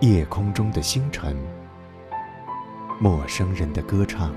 [0.00, 1.36] 夜空中的星辰，
[3.00, 4.32] 陌生人的歌唱。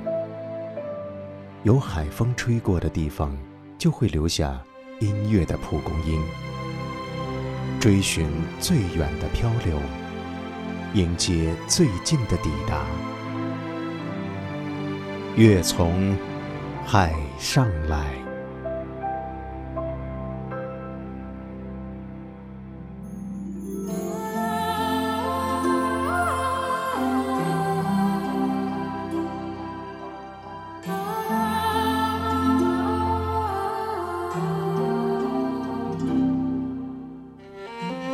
[1.62, 3.38] 有海风吹过的地方，
[3.78, 4.60] 就会留下
[5.00, 6.20] 音乐的蒲公英。
[7.80, 8.28] 追寻
[8.60, 9.78] 最远的漂流，
[10.96, 12.84] 迎接最近的抵达。
[15.36, 16.18] 月从
[16.84, 18.31] 海上来。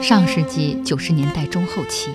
[0.08, 2.10] 上世纪九十年代中后期，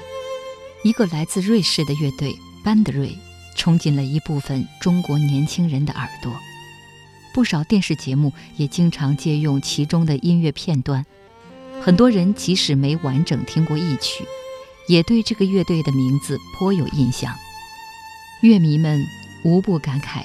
[0.82, 2.34] 一个来自瑞士的乐队
[2.64, 3.14] 班德瑞
[3.54, 6.32] 冲进了一部分中国年轻人的耳朵，
[7.34, 11.04] 不少电视节目也经常借用其中的音乐片段。
[11.82, 14.24] 很多人即使没完整听过一曲，
[14.88, 17.34] 也对这个乐队的名字颇有印象。
[18.40, 19.04] 乐迷们
[19.44, 20.22] 无不感慨，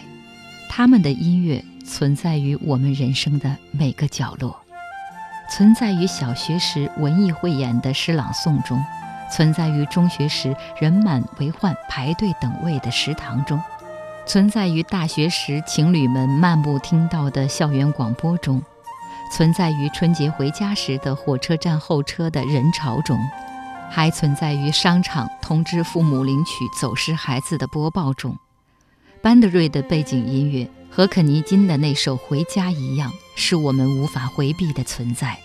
[0.69, 4.57] 他们的音乐存在于我们人生的每个角落。
[5.49, 8.83] 存在于小学时文艺汇演的诗朗诵中，
[9.31, 13.61] 存在于中学时人满为患排队等位的食堂中，
[14.25, 18.61] 存在于大学时情侣们漫步听到的校园广播中，
[19.31, 23.17] 存在于春节回家时的火车站候车的人潮中，
[23.89, 28.37] 还存在于商场通知父母领取走失孩子的播报中。
[29.21, 30.69] 班德瑞的背景音乐。
[30.97, 35.37] 和肯尼金的那首《回家》一样，是我们无法回避的存在。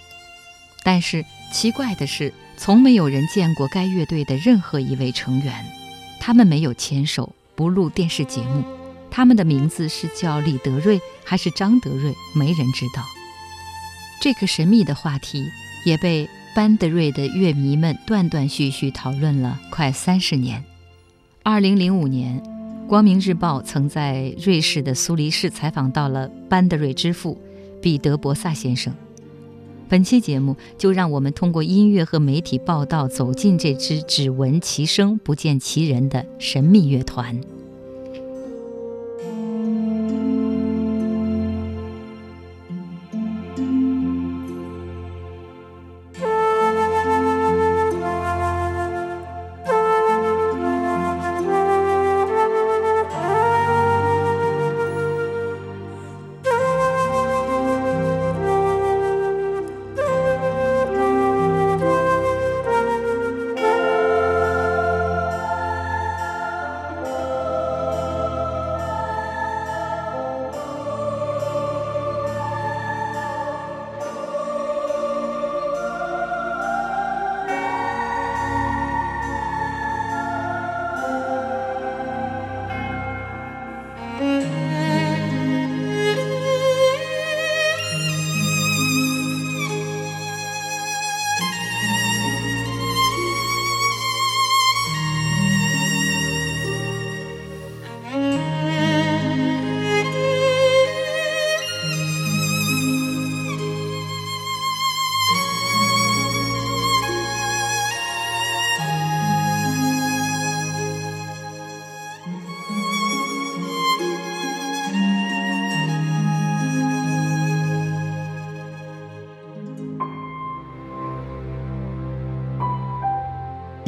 [0.82, 5.66] 但是奇怪的是，从没有人见过该乐队的任何一位成员。
[6.18, 8.64] 他们没有牵手，不录电视节目。
[9.10, 13.04] 他们的名字是叫李德瑞还是张德瑞，没人知道。
[14.22, 15.44] 这个神秘的话题
[15.84, 20.64] 也被班德瑞的乐迷们断断续续讨论了快三十年。
[21.42, 22.40] 二零零五年。
[22.92, 27.40] 《光明日报》曾在瑞士的苏黎世采访到了班德瑞之父
[27.80, 28.92] 彼得·博萨先生。
[29.88, 37.40] 本期节目就让我们通过音乐和媒体报道，走进这支只闻其声不见其人的神秘乐团。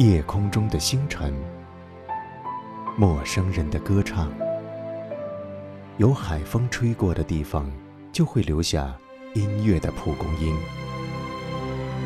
[0.05, 1.33] 夜空中的星辰，
[2.95, 4.31] 陌生人的歌唱。
[5.97, 7.71] 有海风吹过的地方，
[8.11, 8.95] 就会留下
[9.33, 10.55] 音乐的蒲公英。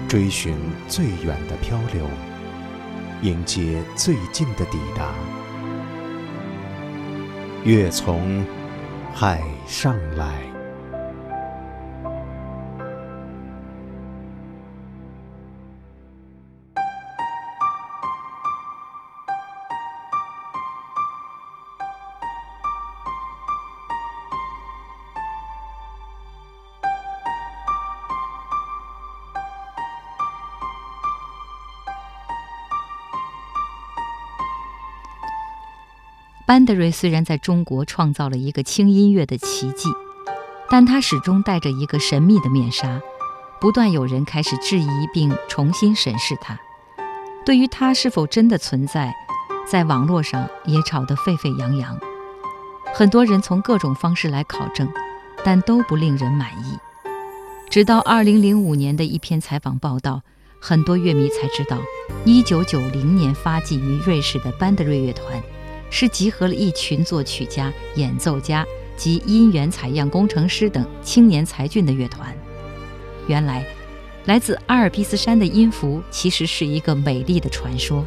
[0.08, 0.56] 追寻
[0.88, 2.08] 最远的漂流，
[3.22, 5.14] 迎接最近的抵达。
[7.66, 8.46] 月从
[9.14, 10.59] 海上来。
[36.60, 39.88] 班德瑞虽然在中国创造了一个轻音乐的奇迹，
[40.70, 43.00] 但他始终戴着一个神秘的面纱，
[43.62, 46.60] 不断有人开始质疑并重新审视他。
[47.46, 49.16] 对于他是否真的存在，
[49.66, 51.98] 在网络上也吵得沸沸扬扬。
[52.94, 54.86] 很多人从各种方式来考证，
[55.46, 56.78] 但都不令人满意。
[57.70, 60.24] 直到2005年的一篇采访报道，
[60.60, 61.78] 很多乐迷才知道
[62.26, 65.42] ，1990年发迹于瑞士的班德瑞乐团，
[65.89, 68.65] 是集合了一群作曲家、演奏家
[68.95, 72.36] 及音源采样工程师等青年才俊的乐团。
[73.27, 73.65] 原来，
[74.25, 78.06] 来自阿尔卑斯山的音符其实是一个美丽的传说。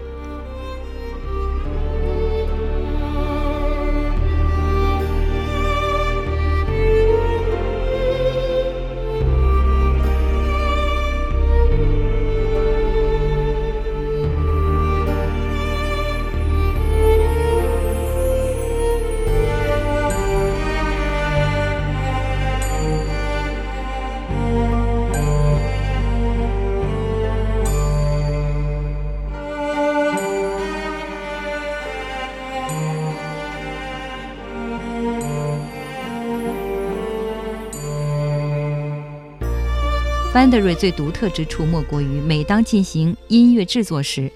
[40.43, 44.29] 班德瑞最独特之处莫过于，每当进行音乐制作时，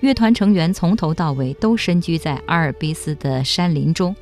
[0.00, 4.12] 乐团成员从头到尾都身居在阿尔卑斯的山林中，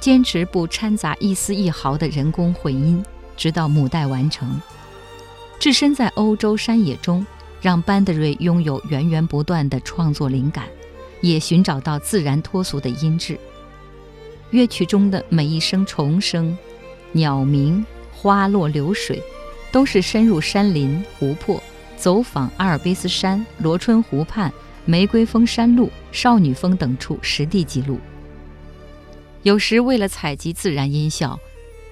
[0.00, 3.02] 坚持不掺杂一丝一毫的人工混音，
[3.38, 4.60] 直到母带完成。
[5.58, 7.26] 置身在欧洲山野中，
[7.62, 10.66] 让班德瑞拥有源源不断的创作灵感，
[11.22, 13.40] 也寻找到自然脱俗的音质。
[14.50, 16.54] 乐曲中的每一声虫声、
[17.12, 19.22] 鸟鸣、花落流水。
[19.72, 21.62] 都是深入山林、湖泊，
[21.96, 24.52] 走访阿尔卑斯山、罗春湖畔、
[24.84, 27.98] 玫瑰峰山路、少女峰等处实地记录。
[29.42, 31.38] 有时为了采集自然音效，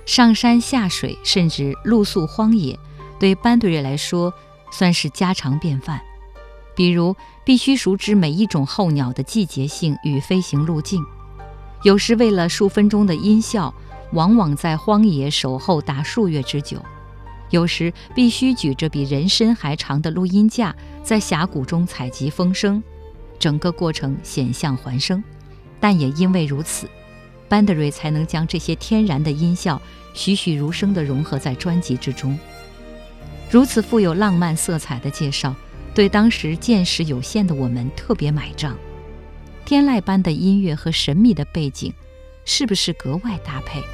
[0.05, 2.79] 上山下水，甚至露宿荒野，
[3.19, 4.33] 对班德瑞来说
[4.71, 6.01] 算是家常便饭。
[6.75, 11.05] 比如，必须熟知每一种候鸟的季节性与飞行路径。
[11.83, 13.73] 有时为了数分钟的音效，
[14.13, 16.81] 往往在荒野守候达数月之久。
[17.51, 22.83] 有时必须举着比人身还长的录音架，在峡谷中采集风声，
[23.39, 25.23] 整个过程险象环生。
[25.81, 26.89] 但也因为如此，
[27.49, 29.81] 班德瑞才能将这些天然的音效
[30.13, 32.39] 栩栩如生地融合在专辑之中。
[33.51, 35.55] 如此富有浪漫色彩的介绍，
[35.95, 38.77] 对当时见识有限的我们特别买账。
[39.65, 41.93] 天籁般的音乐和神秘的背景，
[42.45, 43.81] 是不是格外搭配？《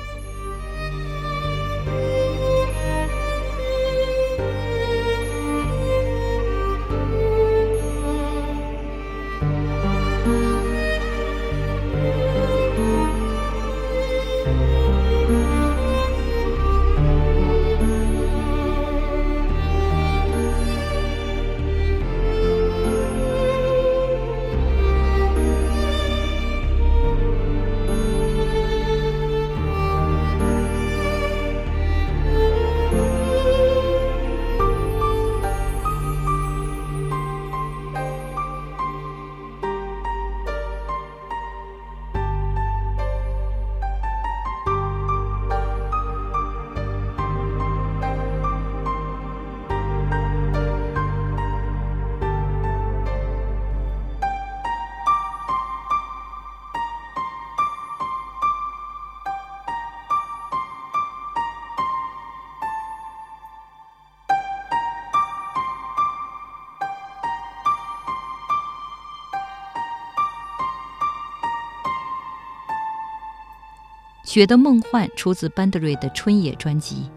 [74.35, 77.09] 雪的梦幻》出自班德瑞的《春野》专辑，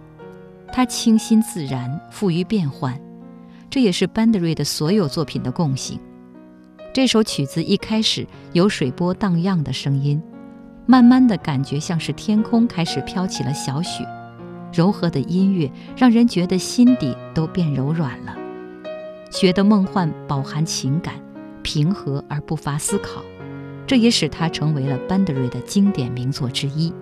[0.71, 2.95] 它清新自然，富于变幻，
[3.71, 5.99] 这也是班德瑞的所有作品的共性。
[6.93, 10.21] 这首曲子一开始有水波荡漾的声音，
[10.85, 14.07] 慢慢的感觉像是天空开始飘起了小雪，
[14.71, 18.37] 柔和的音乐让人觉得心底都变柔软了。
[19.35, 21.15] 《雪的梦幻》饱含情感，
[21.63, 23.23] 平和而不乏思考，
[23.87, 26.93] 这也使它成为了班德瑞的经典名作之一。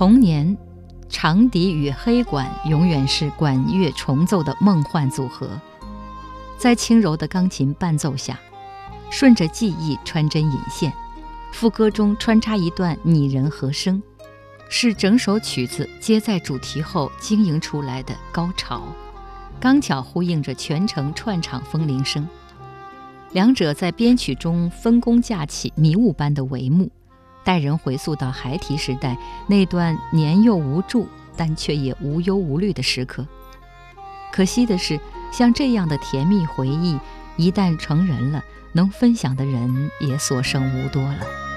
[0.00, 0.56] 童年，
[1.10, 5.60] 长笛与黑管永远是管乐重奏的梦幻组合，
[6.56, 8.40] 在轻柔的钢琴伴奏下，
[9.10, 10.90] 顺着记忆穿针引线，
[11.52, 14.02] 副歌中穿插一段拟人和声，
[14.70, 18.84] 是整首曲子接在主题后经营出来的高潮，
[19.60, 22.26] 刚巧呼应着全程串场风铃声。
[23.32, 26.90] 两者在编曲中分工架起迷雾般的帷幕，
[27.44, 29.16] 带人回溯到孩提时代
[29.46, 33.26] 那段年幼无助但却也无忧无虑的时刻。
[34.32, 35.00] 可惜的是，
[35.32, 36.98] 像这样的甜蜜回忆，
[37.36, 41.49] 一旦成人了，能分享的人也所剩无多了。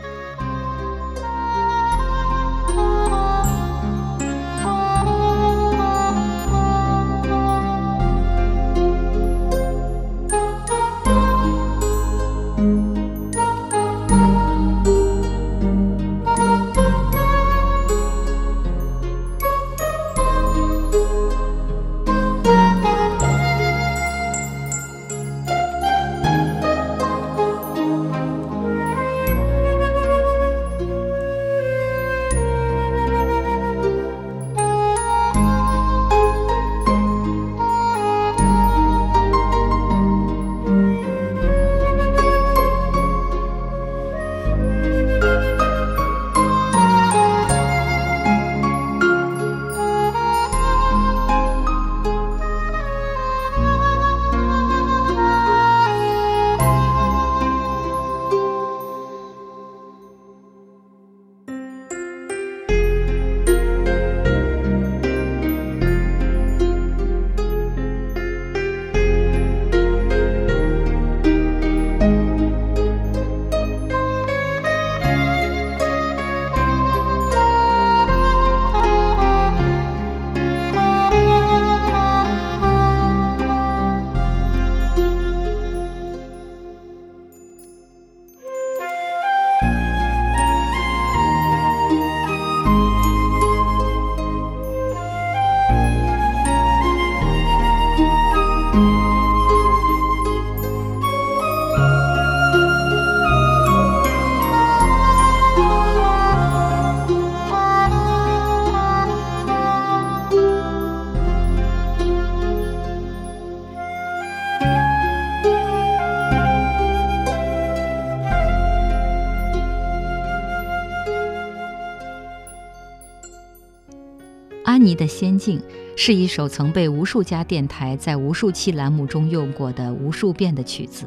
[125.45, 125.61] 妮的仙境
[125.95, 131.05] 是一首曾被无数家电台在无数期栏目中用过的无数遍的曲子，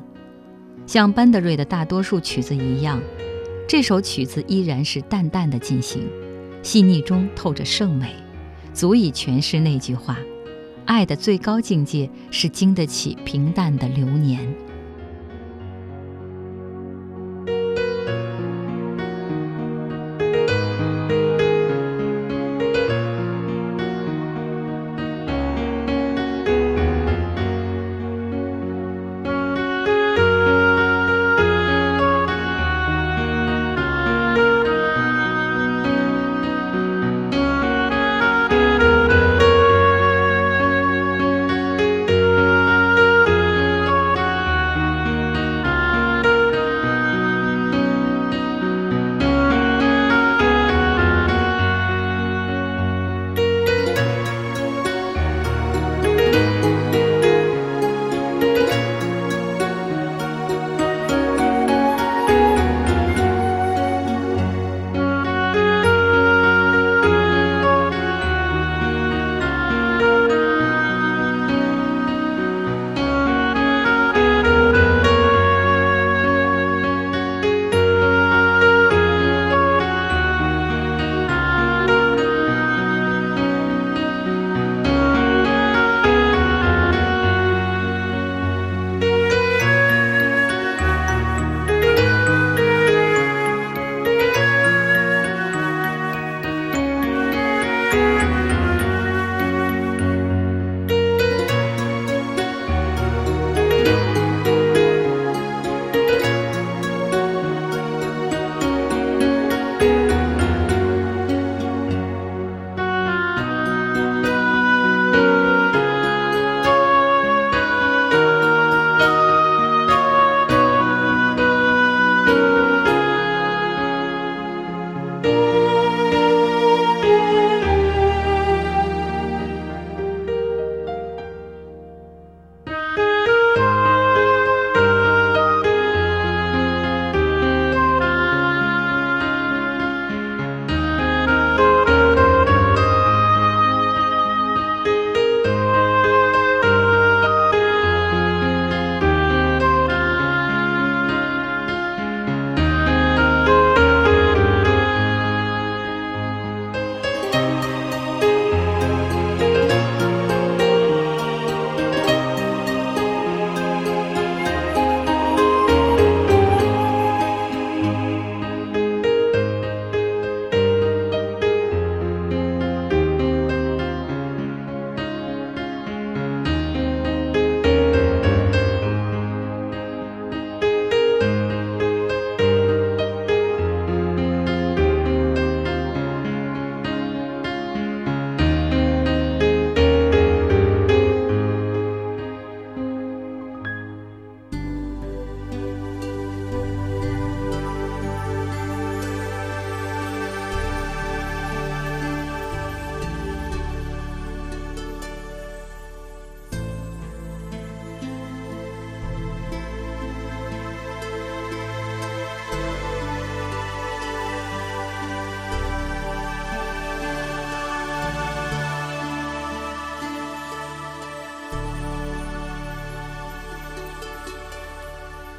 [0.86, 3.00] 像班德瑞的大多数曲子一样，
[3.66, 6.02] 这首曲子依然是淡淡的进行，
[6.62, 8.14] 细腻中透着圣美，
[8.74, 10.18] 足以诠释那句话：
[10.84, 14.54] 爱的最高境界是经得起平淡的流年。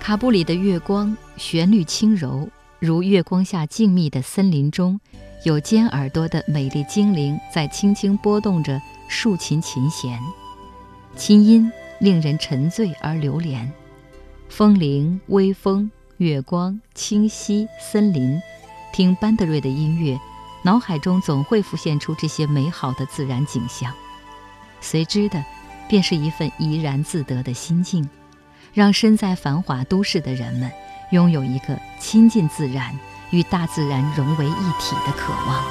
[0.07, 2.47] 卡布里的月光，旋律轻柔，
[2.79, 4.97] 如月光下静谧的森林中，
[5.43, 10.17] 有尖耳朵的美丽精灵在轻轻拨动着竖琴琴弦，
[11.17, 13.69] 琴音令人沉醉而流连。
[14.47, 18.41] 风铃、微风、月光、清溪、森林，
[18.93, 20.17] 听班德瑞的音乐，
[20.63, 23.91] 脑海中总会浮现出这些美好的自然景象，
[24.79, 25.43] 随之的，
[25.89, 28.09] 便是一份怡然自得的心境。
[28.77, 30.71] 让身在繁华都市的人们
[31.09, 32.95] 拥有一个亲近自然、
[33.31, 35.63] 与大自然融为一体的渴望。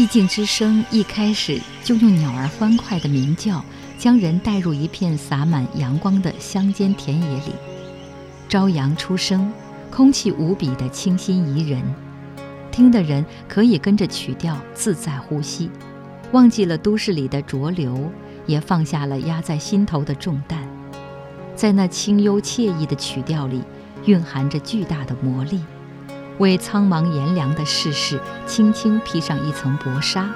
[0.00, 3.62] 寂静之声一开始就用鸟儿欢快的鸣叫，
[3.98, 7.52] 将人带入一片洒满阳光的乡间田野里。
[8.48, 9.52] 朝阳初升，
[9.90, 11.82] 空气无比的清新宜人，
[12.72, 15.70] 听的人可以跟着曲调自在呼吸，
[16.32, 18.10] 忘记了都市里的浊流，
[18.46, 20.66] 也放下了压在心头的重担。
[21.54, 23.62] 在那清幽惬意的曲调里，
[24.06, 25.60] 蕴含着巨大的魔力。
[26.40, 30.28] 为苍茫炎凉的世事轻轻披上一层薄纱，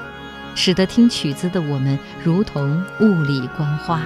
[0.55, 4.03] 使得听曲子的我们如同雾里观花。